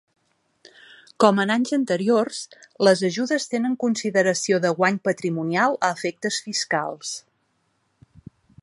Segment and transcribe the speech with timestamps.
[1.23, 2.39] Com en anys anteriors,
[2.87, 7.15] les ajudes tenen consideració de guany patrimonial a efectes fiscals.